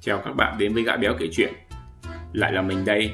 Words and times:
Chào 0.00 0.22
các 0.24 0.32
bạn 0.32 0.58
đến 0.58 0.74
với 0.74 0.82
Gã 0.82 0.96
Béo 0.96 1.14
kể 1.18 1.28
chuyện. 1.32 1.54
Lại 2.32 2.52
là 2.52 2.62
mình 2.62 2.84
đây. 2.84 3.12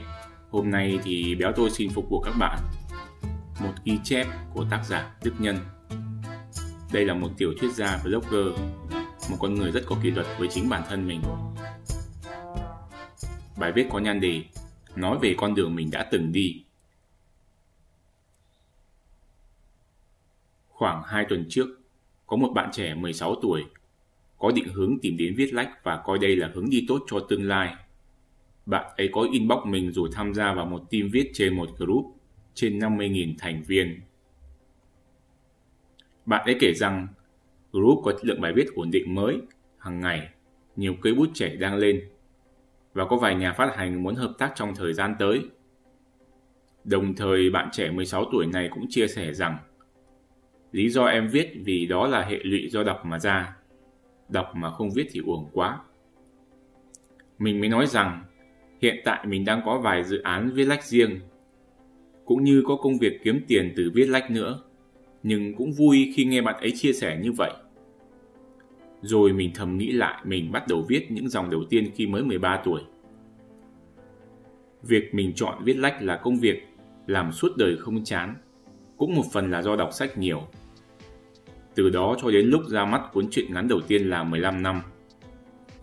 Hôm 0.51 0.71
nay 0.71 0.99
thì 1.05 1.35
Béo 1.35 1.53
tôi 1.57 1.71
xin 1.71 1.91
phục 1.91 2.11
vụ 2.11 2.21
các 2.21 2.35
bạn 2.39 2.59
Một 3.61 3.73
ghi 3.85 3.99
chép 4.05 4.27
của 4.55 4.65
tác 4.71 4.83
giả 4.85 5.15
Đức 5.23 5.35
Nhân. 5.39 5.57
Đây 6.93 7.05
là 7.05 7.15
một 7.15 7.29
tiểu 7.39 7.55
thuyết 7.61 7.73
gia 7.73 8.01
blogger, 8.05 8.61
Một 9.31 9.37
con 9.41 9.55
người 9.55 9.71
rất 9.71 9.81
có 9.87 9.97
kỷ 10.03 10.11
luật 10.11 10.27
với 10.39 10.49
chính 10.49 10.69
bản 10.69 10.83
thân 10.89 11.09
mình. 11.09 11.23
Bài 13.59 13.73
viết 13.73 13.87
có 13.91 13.99
nhan 13.99 14.21
đề, 14.21 14.43
Nói 14.97 15.19
về 15.23 15.35
con 15.39 15.55
đường 15.55 15.75
mình 15.75 15.91
đã 15.91 16.09
từng 16.11 16.33
đi. 16.33 16.65
Khoảng 20.69 21.03
2 21.07 21.27
tuần 21.29 21.47
trước, 21.49 21.67
Có 22.27 22.37
một 22.37 22.49
bạn 22.55 22.71
trẻ 22.73 22.95
16 22.95 23.35
tuổi 23.43 23.65
có 24.45 24.51
định 24.51 24.69
hướng 24.73 24.99
tìm 25.03 25.17
đến 25.17 25.35
viết 25.35 25.55
lách 25.55 25.85
và 25.85 26.03
coi 26.05 26.19
đây 26.19 26.37
là 26.37 26.51
hướng 26.55 26.71
đi 26.71 26.85
tốt 26.89 27.03
cho 27.07 27.21
tương 27.21 27.49
lai. 27.49 27.75
Bạn 28.67 28.85
ấy 28.97 29.09
có 29.13 29.27
inbox 29.33 29.59
mình 29.67 29.93
rồi 29.93 30.09
tham 30.13 30.35
gia 30.35 30.55
vào 30.55 30.67
một 30.67 30.91
team 30.91 31.09
viết 31.13 31.31
trên 31.35 31.57
một 31.57 31.69
group 31.79 32.17
trên 32.55 32.79
50.000 32.79 33.35
thành 33.39 33.63
viên. 33.63 34.01
Bạn 36.27 36.45
ấy 36.45 36.57
kể 36.61 36.73
rằng 36.75 37.07
group 37.73 38.05
có 38.05 38.13
lượng 38.23 38.41
bài 38.41 38.53
viết 38.53 38.67
ổn 38.75 38.91
định 38.91 39.15
mới 39.15 39.41
hàng 39.79 40.01
ngày, 40.01 40.29
nhiều 40.77 40.95
cây 41.03 41.15
bút 41.15 41.29
trẻ 41.35 41.57
đang 41.57 41.77
lên 41.77 42.09
và 42.95 43.05
có 43.05 43.17
vài 43.17 43.35
nhà 43.35 43.53
phát 43.53 43.77
hành 43.77 44.03
muốn 44.03 44.15
hợp 44.15 44.33
tác 44.39 44.53
trong 44.55 44.75
thời 44.75 44.93
gian 44.93 45.15
tới. 45.19 45.41
Đồng 46.85 47.15
thời 47.15 47.51
bạn 47.51 47.69
trẻ 47.73 47.91
16 47.91 48.25
tuổi 48.33 48.47
này 48.47 48.69
cũng 48.73 48.87
chia 48.89 49.07
sẻ 49.07 49.33
rằng 49.33 49.59
lý 50.73 50.89
do 50.89 51.05
em 51.05 51.29
viết 51.29 51.53
vì 51.65 51.87
đó 51.87 52.07
là 52.07 52.23
hệ 52.23 52.39
lụy 52.43 52.69
do 52.71 52.83
đọc 52.83 53.05
mà 53.05 53.19
ra 53.19 53.57
đọc 54.35 54.53
mà 54.55 54.71
không 54.71 54.91
viết 54.91 55.09
thì 55.13 55.21
uổng 55.21 55.49
quá. 55.53 55.81
Mình 57.39 57.61
mới 57.61 57.69
nói 57.69 57.87
rằng 57.87 58.25
hiện 58.81 58.97
tại 59.05 59.27
mình 59.27 59.45
đang 59.45 59.61
có 59.65 59.79
vài 59.79 60.05
dự 60.05 60.23
án 60.23 60.51
viết 60.55 60.65
lách 60.65 60.85
riêng, 60.85 61.21
cũng 62.25 62.45
như 62.45 62.63
có 62.67 62.77
công 62.77 62.99
việc 62.99 63.21
kiếm 63.25 63.41
tiền 63.49 63.73
từ 63.77 63.91
viết 63.95 64.09
lách 64.09 64.31
nữa, 64.31 64.63
nhưng 65.23 65.55
cũng 65.55 65.73
vui 65.73 66.13
khi 66.15 66.25
nghe 66.25 66.43
bạn 66.43 66.61
ấy 66.61 66.73
chia 66.77 66.93
sẻ 66.93 67.19
như 67.23 67.33
vậy. 67.33 67.53
Rồi 69.03 69.33
mình 69.33 69.51
thầm 69.55 69.79
nghĩ 69.79 69.93
lại 69.93 70.23
mình 70.25 70.53
bắt 70.53 70.65
đầu 70.69 70.85
viết 70.89 71.07
những 71.11 71.29
dòng 71.29 71.51
đầu 71.51 71.65
tiên 71.71 71.91
khi 71.95 72.07
mới 72.07 72.25
13 72.25 72.63
tuổi. 72.65 72.81
Việc 74.83 75.15
mình 75.15 75.33
chọn 75.35 75.65
viết 75.65 75.77
lách 75.77 76.03
là 76.03 76.17
công 76.17 76.37
việc 76.37 76.69
làm 77.07 77.33
suốt 77.33 77.57
đời 77.57 77.77
không 77.77 78.05
chán, 78.05 78.35
cũng 78.97 79.15
một 79.15 79.25
phần 79.33 79.51
là 79.51 79.63
do 79.63 79.77
đọc 79.77 79.93
sách 79.93 80.19
nhiều 80.19 80.43
từ 81.75 81.91
đó 81.91 82.17
cho 82.23 82.31
đến 82.31 82.47
lúc 82.47 82.63
ra 82.69 82.85
mắt 82.85 83.03
cuốn 83.13 83.31
truyện 83.31 83.55
ngắn 83.55 83.69
đầu 83.69 83.81
tiên 83.81 84.11
là 84.11 84.25
15 84.25 84.63
năm. 84.63 84.83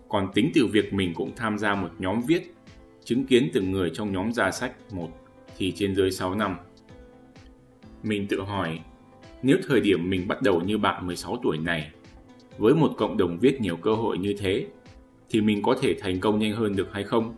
Còn 0.09 0.31
tính 0.33 0.51
từ 0.53 0.65
việc 0.65 0.93
mình 0.93 1.13
cũng 1.13 1.31
tham 1.35 1.57
gia 1.57 1.75
một 1.75 1.89
nhóm 1.99 2.21
viết, 2.27 2.53
chứng 3.03 3.25
kiến 3.25 3.49
từng 3.53 3.71
người 3.71 3.89
trong 3.93 4.11
nhóm 4.11 4.33
ra 4.33 4.51
sách 4.51 4.93
một 4.93 5.09
thì 5.57 5.71
trên 5.71 5.95
dưới 5.95 6.11
6 6.11 6.35
năm. 6.35 6.55
Mình 8.03 8.27
tự 8.27 8.41
hỏi, 8.41 8.79
nếu 9.43 9.57
thời 9.67 9.81
điểm 9.81 10.09
mình 10.09 10.27
bắt 10.27 10.41
đầu 10.41 10.61
như 10.61 10.77
bạn 10.77 11.07
16 11.07 11.39
tuổi 11.43 11.57
này, 11.57 11.91
với 12.57 12.73
một 12.73 12.91
cộng 12.97 13.17
đồng 13.17 13.37
viết 13.39 13.61
nhiều 13.61 13.75
cơ 13.75 13.93
hội 13.93 14.17
như 14.17 14.35
thế, 14.37 14.67
thì 15.29 15.41
mình 15.41 15.61
có 15.63 15.75
thể 15.81 15.95
thành 15.99 16.19
công 16.19 16.39
nhanh 16.39 16.53
hơn 16.53 16.75
được 16.75 16.93
hay 16.93 17.03
không? 17.03 17.35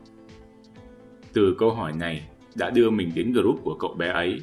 Từ 1.34 1.56
câu 1.60 1.72
hỏi 1.72 1.94
này 2.00 2.28
đã 2.56 2.70
đưa 2.70 2.90
mình 2.90 3.12
đến 3.16 3.34
group 3.34 3.60
của 3.64 3.76
cậu 3.76 3.94
bé 3.94 4.08
ấy, 4.08 4.42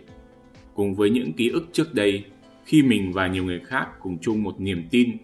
cùng 0.74 0.94
với 0.94 1.10
những 1.10 1.32
ký 1.32 1.48
ức 1.48 1.68
trước 1.72 1.94
đây 1.94 2.24
khi 2.70 2.82
mình 2.82 3.12
và 3.12 3.26
nhiều 3.26 3.44
người 3.44 3.60
khác 3.60 3.88
cùng 4.00 4.18
chung 4.18 4.42
một 4.42 4.60
niềm 4.60 4.88
tin 4.90 5.16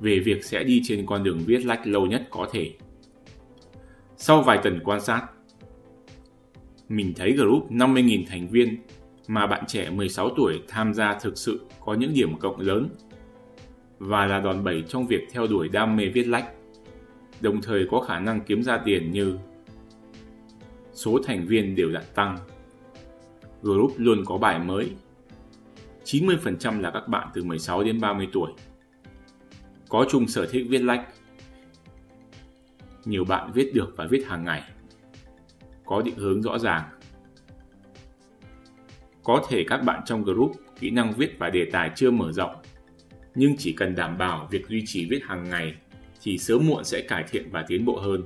về 0.00 0.18
việc 0.18 0.44
sẽ 0.44 0.64
đi 0.64 0.80
trên 0.84 1.06
con 1.06 1.22
đường 1.22 1.38
viết 1.46 1.64
lách 1.64 1.86
lâu 1.86 2.06
nhất 2.06 2.26
có 2.30 2.48
thể. 2.52 2.72
Sau 4.16 4.42
vài 4.42 4.58
tuần 4.62 4.80
quan 4.84 5.00
sát, 5.00 5.26
mình 6.88 7.12
thấy 7.16 7.32
group 7.32 7.70
50.000 7.70 8.24
thành 8.28 8.48
viên 8.48 8.76
mà 9.28 9.46
bạn 9.46 9.64
trẻ 9.66 9.90
16 9.90 10.30
tuổi 10.36 10.62
tham 10.68 10.94
gia 10.94 11.18
thực 11.18 11.38
sự 11.38 11.60
có 11.84 11.94
những 11.94 12.14
điểm 12.14 12.38
cộng 12.38 12.60
lớn 12.60 12.88
và 13.98 14.26
là 14.26 14.40
đòn 14.40 14.64
bẩy 14.64 14.84
trong 14.88 15.06
việc 15.06 15.28
theo 15.32 15.46
đuổi 15.46 15.68
đam 15.68 15.96
mê 15.96 16.06
viết 16.06 16.26
lách, 16.26 16.52
đồng 17.40 17.62
thời 17.62 17.86
có 17.90 18.00
khả 18.00 18.18
năng 18.18 18.40
kiếm 18.40 18.62
ra 18.62 18.80
tiền 18.84 19.10
như 19.10 19.38
số 20.92 21.18
thành 21.24 21.46
viên 21.46 21.76
đều 21.76 21.90
đặn 21.90 22.04
tăng, 22.14 22.38
group 23.62 23.92
luôn 23.96 24.24
có 24.24 24.38
bài 24.38 24.58
mới 24.58 24.90
90% 26.08 26.80
là 26.80 26.90
các 26.90 27.08
bạn 27.08 27.28
từ 27.34 27.44
16 27.44 27.84
đến 27.84 28.00
30 28.00 28.28
tuổi. 28.32 28.50
Có 29.88 30.06
chung 30.10 30.28
sở 30.28 30.46
thích 30.46 30.66
viết 30.68 30.82
lách. 30.82 31.08
Nhiều 33.04 33.24
bạn 33.24 33.50
viết 33.54 33.74
được 33.74 33.94
và 33.96 34.06
viết 34.10 34.24
hàng 34.26 34.44
ngày. 34.44 34.62
Có 35.84 36.02
định 36.02 36.16
hướng 36.16 36.42
rõ 36.42 36.58
ràng. 36.58 36.82
Có 39.22 39.42
thể 39.48 39.64
các 39.68 39.76
bạn 39.76 40.02
trong 40.06 40.24
group 40.24 40.52
kỹ 40.80 40.90
năng 40.90 41.12
viết 41.12 41.38
và 41.38 41.50
đề 41.50 41.64
tài 41.72 41.90
chưa 41.96 42.10
mở 42.10 42.32
rộng, 42.32 42.56
nhưng 43.34 43.56
chỉ 43.56 43.72
cần 43.72 43.94
đảm 43.94 44.18
bảo 44.18 44.48
việc 44.50 44.68
duy 44.68 44.82
trì 44.86 45.06
viết 45.10 45.20
hàng 45.24 45.50
ngày 45.50 45.74
thì 46.22 46.38
sớm 46.38 46.66
muộn 46.66 46.84
sẽ 46.84 47.00
cải 47.00 47.24
thiện 47.30 47.50
và 47.50 47.64
tiến 47.68 47.84
bộ 47.84 48.00
hơn. 48.00 48.22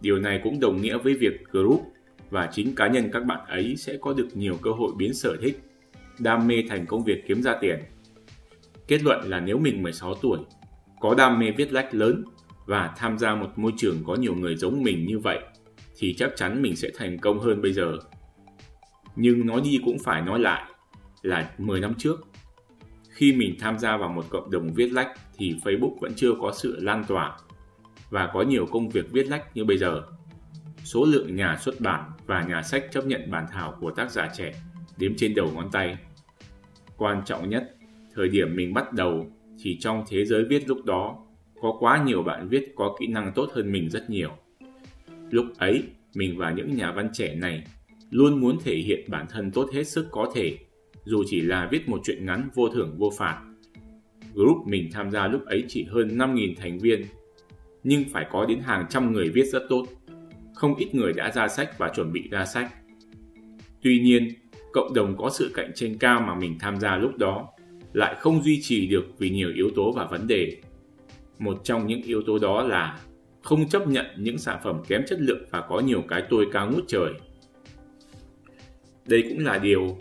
Điều 0.00 0.18
này 0.18 0.40
cũng 0.44 0.60
đồng 0.60 0.82
nghĩa 0.82 0.98
với 0.98 1.14
việc 1.14 1.48
group 1.50 1.92
và 2.30 2.48
chính 2.52 2.74
cá 2.74 2.88
nhân 2.88 3.10
các 3.12 3.24
bạn 3.24 3.46
ấy 3.48 3.76
sẽ 3.76 3.96
có 4.00 4.12
được 4.12 4.28
nhiều 4.34 4.58
cơ 4.62 4.70
hội 4.70 4.92
biến 4.96 5.14
sở 5.14 5.36
thích 5.36 5.62
đam 6.18 6.46
mê 6.46 6.64
thành 6.68 6.86
công 6.86 7.04
việc 7.04 7.24
kiếm 7.28 7.42
ra 7.42 7.56
tiền. 7.60 7.78
Kết 8.88 9.02
luận 9.02 9.30
là 9.30 9.40
nếu 9.40 9.58
mình 9.58 9.82
16 9.82 10.14
tuổi, 10.14 10.38
có 11.00 11.14
đam 11.14 11.38
mê 11.38 11.50
viết 11.50 11.72
lách 11.72 11.94
lớn 11.94 12.24
và 12.66 12.94
tham 12.96 13.18
gia 13.18 13.34
một 13.34 13.58
môi 13.58 13.72
trường 13.76 14.04
có 14.06 14.14
nhiều 14.14 14.34
người 14.34 14.56
giống 14.56 14.82
mình 14.82 15.06
như 15.06 15.18
vậy, 15.18 15.38
thì 15.98 16.14
chắc 16.18 16.32
chắn 16.36 16.62
mình 16.62 16.76
sẽ 16.76 16.88
thành 16.96 17.18
công 17.18 17.38
hơn 17.38 17.62
bây 17.62 17.72
giờ. 17.72 17.92
Nhưng 19.16 19.46
nói 19.46 19.60
đi 19.64 19.80
cũng 19.84 19.98
phải 19.98 20.22
nói 20.22 20.40
lại 20.40 20.70
là 21.22 21.50
10 21.58 21.80
năm 21.80 21.94
trước, 21.98 22.26
khi 23.08 23.32
mình 23.32 23.56
tham 23.60 23.78
gia 23.78 23.96
vào 23.96 24.08
một 24.08 24.24
cộng 24.30 24.50
đồng 24.50 24.72
viết 24.74 24.92
lách 24.92 25.08
thì 25.36 25.54
Facebook 25.64 25.98
vẫn 26.00 26.12
chưa 26.16 26.32
có 26.40 26.52
sự 26.56 26.76
lan 26.80 27.04
tỏa 27.08 27.36
và 28.10 28.30
có 28.32 28.42
nhiều 28.42 28.66
công 28.66 28.88
việc 28.88 29.12
viết 29.12 29.26
lách 29.28 29.56
như 29.56 29.64
bây 29.64 29.78
giờ. 29.78 30.02
Số 30.84 31.04
lượng 31.04 31.36
nhà 31.36 31.58
xuất 31.60 31.80
bản 31.80 32.10
và 32.26 32.42
nhà 32.42 32.62
sách 32.62 32.84
chấp 32.90 33.06
nhận 33.06 33.30
bản 33.30 33.46
thảo 33.52 33.76
của 33.80 33.90
tác 33.90 34.10
giả 34.10 34.28
trẻ 34.36 34.52
đếm 34.98 35.12
trên 35.16 35.34
đầu 35.34 35.50
ngón 35.54 35.70
tay. 35.72 35.96
Quan 36.96 37.22
trọng 37.26 37.50
nhất, 37.50 37.76
thời 38.14 38.28
điểm 38.28 38.56
mình 38.56 38.74
bắt 38.74 38.92
đầu 38.92 39.26
thì 39.62 39.78
trong 39.80 40.04
thế 40.08 40.24
giới 40.24 40.44
viết 40.44 40.68
lúc 40.68 40.84
đó 40.84 41.26
có 41.62 41.76
quá 41.80 42.02
nhiều 42.06 42.22
bạn 42.22 42.48
viết 42.48 42.72
có 42.76 42.96
kỹ 43.00 43.06
năng 43.06 43.32
tốt 43.34 43.50
hơn 43.54 43.72
mình 43.72 43.90
rất 43.90 44.10
nhiều. 44.10 44.30
Lúc 45.30 45.46
ấy, 45.58 45.82
mình 46.14 46.38
và 46.38 46.50
những 46.50 46.76
nhà 46.76 46.92
văn 46.92 47.08
trẻ 47.12 47.34
này 47.34 47.64
luôn 48.10 48.40
muốn 48.40 48.58
thể 48.64 48.76
hiện 48.76 49.04
bản 49.08 49.26
thân 49.30 49.50
tốt 49.50 49.70
hết 49.72 49.84
sức 49.84 50.08
có 50.10 50.32
thể, 50.34 50.58
dù 51.04 51.24
chỉ 51.26 51.40
là 51.40 51.68
viết 51.70 51.88
một 51.88 52.00
chuyện 52.04 52.26
ngắn 52.26 52.48
vô 52.54 52.68
thưởng 52.68 52.94
vô 52.98 53.12
phạt. 53.18 53.42
Group 54.34 54.66
mình 54.66 54.88
tham 54.92 55.10
gia 55.10 55.26
lúc 55.26 55.44
ấy 55.44 55.64
chỉ 55.68 55.84
hơn 55.84 56.18
5.000 56.18 56.54
thành 56.56 56.78
viên, 56.78 57.02
nhưng 57.84 58.04
phải 58.12 58.26
có 58.30 58.46
đến 58.46 58.58
hàng 58.58 58.86
trăm 58.90 59.12
người 59.12 59.28
viết 59.28 59.44
rất 59.44 59.62
tốt. 59.68 59.86
Không 60.54 60.74
ít 60.74 60.94
người 60.94 61.12
đã 61.12 61.30
ra 61.30 61.48
sách 61.48 61.78
và 61.78 61.92
chuẩn 61.94 62.12
bị 62.12 62.28
ra 62.30 62.44
sách. 62.44 62.74
Tuy 63.82 64.00
nhiên, 64.00 64.28
cộng 64.72 64.94
đồng 64.94 65.16
có 65.16 65.30
sự 65.30 65.50
cạnh 65.54 65.72
tranh 65.74 65.98
cao 65.98 66.20
mà 66.20 66.34
mình 66.34 66.58
tham 66.58 66.80
gia 66.80 66.96
lúc 66.96 67.16
đó, 67.16 67.48
lại 67.92 68.14
không 68.18 68.42
duy 68.42 68.62
trì 68.62 68.86
được 68.86 69.04
vì 69.18 69.30
nhiều 69.30 69.50
yếu 69.54 69.70
tố 69.74 69.92
và 69.92 70.04
vấn 70.04 70.26
đề. 70.26 70.56
Một 71.38 71.60
trong 71.64 71.86
những 71.86 72.02
yếu 72.02 72.22
tố 72.22 72.38
đó 72.38 72.62
là 72.62 73.00
không 73.42 73.68
chấp 73.68 73.88
nhận 73.88 74.06
những 74.16 74.38
sản 74.38 74.58
phẩm 74.64 74.82
kém 74.88 75.02
chất 75.06 75.20
lượng 75.20 75.44
và 75.50 75.60
có 75.68 75.80
nhiều 75.80 76.02
cái 76.08 76.22
tôi 76.30 76.46
cao 76.52 76.70
ngút 76.70 76.84
trời. 76.88 77.12
Đây 79.06 79.22
cũng 79.28 79.44
là 79.44 79.58
điều 79.58 79.98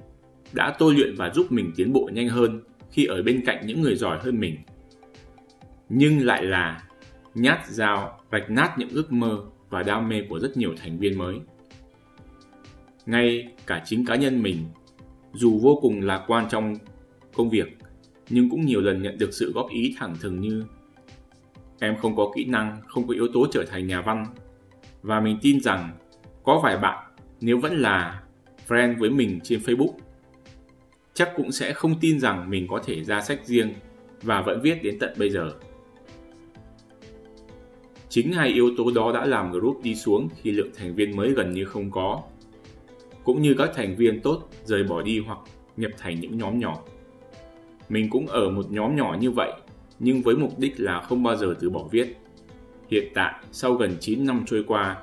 đã 0.53 0.75
tôi 0.79 0.93
luyện 0.93 1.15
và 1.15 1.29
giúp 1.29 1.51
mình 1.51 1.71
tiến 1.75 1.93
bộ 1.93 2.09
nhanh 2.13 2.29
hơn 2.29 2.61
khi 2.91 3.05
ở 3.05 3.23
bên 3.23 3.45
cạnh 3.45 3.67
những 3.67 3.81
người 3.81 3.95
giỏi 3.95 4.19
hơn 4.21 4.39
mình. 4.39 4.57
Nhưng 5.89 6.25
lại 6.25 6.43
là 6.43 6.83
nhát 7.35 7.67
dao 7.67 8.21
vạch 8.29 8.49
nát 8.49 8.75
những 8.77 8.89
ước 8.89 9.11
mơ 9.11 9.39
và 9.69 9.83
đam 9.83 10.09
mê 10.09 10.21
của 10.29 10.39
rất 10.39 10.57
nhiều 10.57 10.73
thành 10.77 10.99
viên 10.99 11.17
mới 11.17 11.35
ngay 13.11 13.47
cả 13.67 13.81
chính 13.85 14.05
cá 14.05 14.15
nhân 14.15 14.43
mình, 14.43 14.65
dù 15.33 15.59
vô 15.59 15.79
cùng 15.81 16.01
lạc 16.01 16.23
quan 16.27 16.47
trong 16.49 16.75
công 17.33 17.49
việc, 17.49 17.77
nhưng 18.29 18.49
cũng 18.49 18.65
nhiều 18.65 18.81
lần 18.81 19.01
nhận 19.01 19.17
được 19.17 19.33
sự 19.33 19.51
góp 19.55 19.69
ý 19.69 19.95
thẳng 19.97 20.15
thừng 20.21 20.39
như, 20.39 20.63
em 21.79 21.95
không 21.97 22.15
có 22.15 22.31
kỹ 22.35 22.45
năng, 22.45 22.81
không 22.87 23.07
có 23.07 23.13
yếu 23.13 23.27
tố 23.33 23.47
trở 23.51 23.65
thành 23.65 23.87
nhà 23.87 24.01
văn. 24.01 24.25
Và 25.01 25.19
mình 25.19 25.37
tin 25.41 25.61
rằng 25.61 25.97
có 26.43 26.59
vài 26.63 26.77
bạn, 26.77 27.11
nếu 27.41 27.59
vẫn 27.59 27.77
là 27.77 28.23
friend 28.67 28.99
với 28.99 29.09
mình 29.09 29.39
trên 29.43 29.59
facebook, 29.59 29.93
chắc 31.13 31.29
cũng 31.35 31.51
sẽ 31.51 31.73
không 31.73 31.99
tin 32.01 32.19
rằng 32.19 32.49
mình 32.49 32.67
có 32.67 32.81
thể 32.85 33.03
ra 33.03 33.21
sách 33.21 33.45
riêng 33.45 33.73
và 34.21 34.41
vẫn 34.41 34.61
viết 34.61 34.83
đến 34.83 34.97
tận 34.99 35.13
bây 35.17 35.29
giờ. 35.29 35.53
Chính 38.09 38.31
hai 38.31 38.49
yếu 38.49 38.69
tố 38.77 38.91
đó 38.91 39.11
đã 39.13 39.25
làm 39.25 39.51
group 39.51 39.83
đi 39.83 39.95
xuống 39.95 40.29
khi 40.41 40.51
lượng 40.51 40.71
thành 40.75 40.95
viên 40.95 41.15
mới 41.15 41.31
gần 41.33 41.51
như 41.51 41.65
không 41.65 41.91
có 41.91 42.23
cũng 43.23 43.41
như 43.41 43.55
các 43.57 43.71
thành 43.75 43.95
viên 43.95 44.21
tốt 44.21 44.49
rời 44.65 44.83
bỏ 44.83 45.01
đi 45.01 45.19
hoặc 45.19 45.39
nhập 45.77 45.91
thành 45.97 46.19
những 46.19 46.37
nhóm 46.37 46.59
nhỏ. 46.59 46.83
Mình 47.89 48.09
cũng 48.09 48.27
ở 48.27 48.49
một 48.49 48.71
nhóm 48.71 48.95
nhỏ 48.95 49.17
như 49.19 49.31
vậy, 49.31 49.51
nhưng 49.99 50.21
với 50.21 50.35
mục 50.35 50.59
đích 50.59 50.73
là 50.77 51.01
không 51.01 51.23
bao 51.23 51.35
giờ 51.35 51.55
từ 51.59 51.69
bỏ 51.69 51.83
viết. 51.91 52.17
Hiện 52.89 53.11
tại, 53.13 53.33
sau 53.51 53.73
gần 53.73 53.95
9 53.99 54.25
năm 54.25 54.43
trôi 54.47 54.63
qua, 54.67 54.97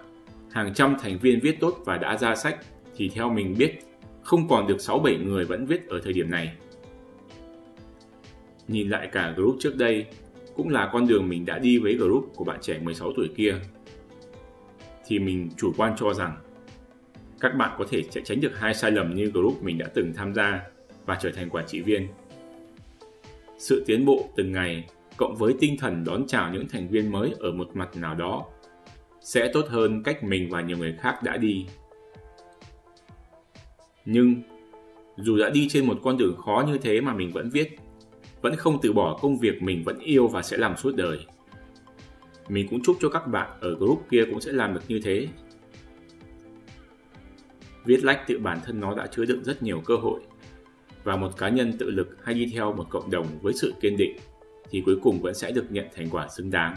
hàng 0.50 0.74
trăm 0.74 0.96
thành 1.02 1.18
viên 1.18 1.40
viết 1.40 1.60
tốt 1.60 1.78
và 1.84 1.96
đã 1.96 2.16
ra 2.16 2.34
sách 2.34 2.58
thì 2.96 3.08
theo 3.08 3.30
mình 3.30 3.54
biết, 3.58 3.78
không 4.22 4.48
còn 4.48 4.66
được 4.66 4.76
6-7 4.76 5.24
người 5.24 5.44
vẫn 5.44 5.66
viết 5.66 5.88
ở 5.88 6.00
thời 6.04 6.12
điểm 6.12 6.30
này. 6.30 6.52
Nhìn 8.68 8.88
lại 8.88 9.08
cả 9.12 9.34
group 9.36 9.56
trước 9.60 9.76
đây, 9.76 10.06
cũng 10.56 10.68
là 10.68 10.90
con 10.92 11.06
đường 11.06 11.28
mình 11.28 11.44
đã 11.44 11.58
đi 11.58 11.78
với 11.78 11.94
group 11.94 12.32
của 12.34 12.44
bạn 12.44 12.58
trẻ 12.62 12.78
16 12.82 13.12
tuổi 13.16 13.28
kia. 13.36 13.54
Thì 15.06 15.18
mình 15.18 15.48
chủ 15.56 15.72
quan 15.76 15.94
cho 15.98 16.14
rằng 16.14 16.36
các 17.40 17.54
bạn 17.54 17.74
có 17.78 17.84
thể 17.90 18.02
sẽ 18.10 18.20
tránh 18.24 18.40
được 18.40 18.52
hai 18.58 18.74
sai 18.74 18.90
lầm 18.90 19.14
như 19.14 19.26
group 19.26 19.62
mình 19.62 19.78
đã 19.78 19.86
từng 19.94 20.12
tham 20.16 20.34
gia 20.34 20.62
và 21.06 21.18
trở 21.22 21.30
thành 21.30 21.50
quản 21.50 21.66
trị 21.66 21.80
viên. 21.80 22.08
Sự 23.58 23.84
tiến 23.86 24.04
bộ 24.04 24.28
từng 24.36 24.52
ngày 24.52 24.84
cộng 25.16 25.36
với 25.36 25.54
tinh 25.60 25.76
thần 25.78 26.04
đón 26.04 26.26
chào 26.26 26.52
những 26.52 26.68
thành 26.68 26.88
viên 26.88 27.12
mới 27.12 27.34
ở 27.38 27.52
một 27.52 27.68
mặt 27.74 27.96
nào 27.96 28.14
đó 28.14 28.44
sẽ 29.20 29.50
tốt 29.52 29.66
hơn 29.68 30.02
cách 30.02 30.24
mình 30.24 30.48
và 30.50 30.60
nhiều 30.60 30.78
người 30.78 30.96
khác 31.00 31.22
đã 31.22 31.36
đi. 31.36 31.66
Nhưng 34.04 34.42
dù 35.16 35.38
đã 35.38 35.50
đi 35.50 35.68
trên 35.68 35.86
một 35.86 35.98
con 36.02 36.16
đường 36.16 36.36
khó 36.36 36.64
như 36.68 36.78
thế 36.78 37.00
mà 37.00 37.14
mình 37.14 37.32
vẫn 37.32 37.50
viết, 37.50 37.78
vẫn 38.40 38.56
không 38.56 38.78
từ 38.82 38.92
bỏ 38.92 39.18
công 39.22 39.38
việc 39.38 39.62
mình 39.62 39.82
vẫn 39.84 39.98
yêu 39.98 40.28
và 40.28 40.42
sẽ 40.42 40.56
làm 40.56 40.76
suốt 40.76 40.96
đời. 40.96 41.26
Mình 42.48 42.68
cũng 42.70 42.82
chúc 42.82 42.96
cho 43.00 43.08
các 43.08 43.26
bạn 43.26 43.58
ở 43.60 43.74
group 43.74 44.06
kia 44.10 44.24
cũng 44.30 44.40
sẽ 44.40 44.52
làm 44.52 44.74
được 44.74 44.82
như 44.88 45.00
thế. 45.04 45.28
Viết 47.84 48.04
lách 48.04 48.26
tự 48.26 48.38
bản 48.38 48.58
thân 48.64 48.80
nó 48.80 48.94
đã 48.94 49.06
chứa 49.06 49.24
đựng 49.24 49.44
rất 49.44 49.62
nhiều 49.62 49.82
cơ 49.84 49.96
hội 49.96 50.20
và 51.04 51.16
một 51.16 51.36
cá 51.36 51.48
nhân 51.48 51.72
tự 51.78 51.90
lực 51.90 52.16
hay 52.22 52.34
đi 52.34 52.50
theo 52.52 52.72
một 52.72 52.86
cộng 52.90 53.10
đồng 53.10 53.26
với 53.42 53.52
sự 53.52 53.74
kiên 53.80 53.96
định 53.96 54.16
thì 54.70 54.82
cuối 54.86 54.98
cùng 55.02 55.20
vẫn 55.20 55.34
sẽ 55.34 55.50
được 55.50 55.64
nhận 55.70 55.86
thành 55.94 56.08
quả 56.10 56.28
xứng 56.28 56.50
đáng. 56.50 56.76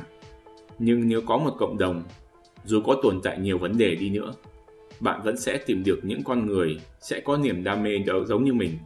Nhưng 0.80 1.08
nếu 1.08 1.22
có 1.22 1.38
một 1.38 1.56
cộng 1.60 1.78
đồng, 1.78 2.04
dù 2.66 2.82
có 2.82 2.98
tồn 3.04 3.20
tại 3.24 3.40
nhiều 3.40 3.58
vấn 3.58 3.78
đề 3.78 3.96
đi 3.96 4.10
nữa, 4.10 4.34
bạn 5.00 5.22
vẫn 5.24 5.38
sẽ 5.38 5.58
tìm 5.58 5.84
được 5.86 6.00
những 6.04 6.24
con 6.24 6.46
người 6.46 6.80
sẽ 7.00 7.20
có 7.20 7.38
niềm 7.38 7.64
đam 7.64 7.84
mê 7.84 7.92
giống 8.28 8.44
như 8.44 8.54
mình, 8.54 8.78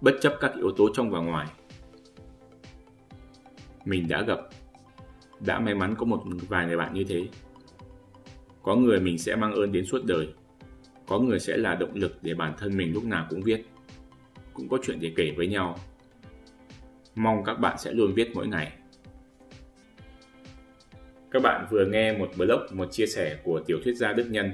bất 0.00 0.14
chấp 0.20 0.34
các 0.40 0.52
yếu 0.56 0.72
tố 0.76 0.88
trong 0.94 1.10
và 1.10 1.20
ngoài. 1.20 1.46
Mình 3.84 4.08
đã 4.08 4.22
gặp, 4.22 4.38
đã 5.40 5.60
may 5.60 5.74
mắn 5.74 5.94
có 5.98 6.06
một 6.06 6.22
vài 6.48 6.66
người 6.66 6.76
bạn 6.76 6.94
như 6.94 7.04
thế. 7.04 7.28
Có 8.62 8.76
người 8.76 9.00
mình 9.00 9.18
sẽ 9.18 9.36
mang 9.36 9.52
ơn 9.52 9.72
đến 9.72 9.86
suốt 9.86 10.04
đời, 10.04 10.28
có 11.06 11.18
người 11.18 11.40
sẽ 11.40 11.56
là 11.56 11.74
động 11.74 11.94
lực 11.94 12.18
để 12.22 12.34
bản 12.34 12.54
thân 12.58 12.76
mình 12.76 12.92
lúc 12.94 13.04
nào 13.04 13.26
cũng 13.30 13.42
viết, 13.42 13.64
cũng 14.52 14.68
có 14.68 14.78
chuyện 14.82 14.98
để 15.00 15.12
kể 15.16 15.30
với 15.36 15.46
nhau 15.46 15.78
Mong 17.14 17.44
các 17.44 17.54
bạn 17.54 17.78
sẽ 17.78 17.92
luôn 17.92 18.14
viết 18.14 18.30
mỗi 18.34 18.46
ngày. 18.46 18.72
Các 21.30 21.42
bạn 21.42 21.66
vừa 21.70 21.86
nghe 21.86 22.18
một 22.18 22.30
blog, 22.36 22.60
một 22.72 22.92
chia 22.92 23.06
sẻ 23.06 23.38
của 23.44 23.60
tiểu 23.66 23.78
thuyết 23.84 23.94
gia 23.94 24.12
Đức 24.12 24.26
Nhân. 24.30 24.52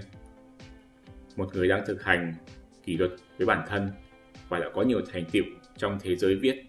Một 1.37 1.55
người 1.55 1.69
đang 1.69 1.87
thực 1.87 2.03
hành 2.03 2.35
kỷ 2.85 2.97
luật 2.97 3.11
với 3.39 3.47
bản 3.47 3.65
thân 3.69 3.91
và 4.49 4.59
đã 4.59 4.67
có 4.75 4.83
nhiều 4.83 5.01
thành 5.13 5.25
tựu 5.33 5.45
trong 5.77 5.99
thế 6.01 6.17
giới 6.17 6.35
viết. 6.35 6.65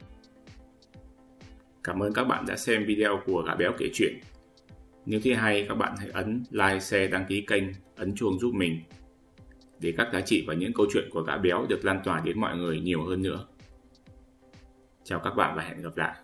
Cảm 1.84 2.04
ơn 2.04 2.14
các 2.14 2.24
bạn 2.24 2.46
đã 2.48 2.56
xem 2.56 2.86
video 2.86 3.22
của 3.26 3.44
Gã 3.48 3.56
Béo 3.56 3.72
kể 3.78 3.90
chuyện. 3.94 4.14
Nếu 5.06 5.20
thấy 5.24 5.36
hay, 5.36 5.66
các 5.70 5.76
bạn 5.76 5.96
hãy 6.00 6.10
ấn 6.14 6.44
like, 6.52 6.80
share, 6.80 7.08
đăng 7.08 7.26
ký 7.26 7.42
kênh, 7.42 7.64
ấn 7.96 8.16
chuông 8.16 8.40
giúp 8.40 8.54
mình 8.54 8.80
để 9.82 9.94
các 9.98 10.10
giá 10.14 10.22
trị 10.22 10.44
và 10.48 10.54
những 10.54 10.74
câu 10.74 10.86
chuyện 10.94 11.10
của 11.12 11.22
Gã 11.22 11.38
Béo 11.38 11.66
được 11.70 11.86
lan 11.86 12.02
tỏa 12.04 12.22
đến 12.26 12.40
mọi 12.40 12.58
người 12.58 12.80
nhiều 12.80 13.04
hơn 13.04 13.22
nữa. 13.22 13.46
Chào 15.04 15.20
các 15.20 15.36
bạn 15.36 15.56
và 15.56 15.64
hẹn 15.64 15.82
gặp 15.82 15.98
lại. 15.98 16.16